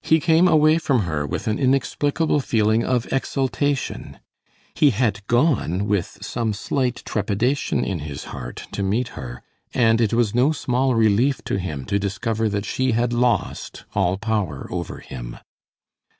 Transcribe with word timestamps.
He 0.00 0.20
came 0.20 0.46
away 0.46 0.78
from 0.78 1.00
her 1.00 1.26
with 1.26 1.48
an 1.48 1.58
inexplicable 1.58 2.38
feeling 2.38 2.84
of 2.84 3.12
exultation. 3.12 4.20
He 4.76 4.90
had 4.90 5.26
gone 5.26 5.88
with 5.88 6.18
some 6.22 6.52
slight 6.52 7.02
trepidation 7.04 7.84
in 7.84 7.98
his 7.98 8.26
heart, 8.26 8.68
to 8.70 8.84
meet 8.84 9.08
her, 9.18 9.42
and 9.74 10.00
it 10.00 10.12
was 10.14 10.36
no 10.36 10.52
small 10.52 10.94
relief 10.94 11.42
to 11.46 11.58
him 11.58 11.84
to 11.86 11.98
discover 11.98 12.48
that 12.48 12.64
she 12.64 12.92
had 12.92 13.12
lost 13.12 13.86
all 13.92 14.18
power 14.18 14.68
over 14.70 14.98
him. 14.98 15.38